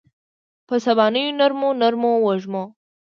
[0.67, 2.63] په سبانیو نرمو، نرمو وږمو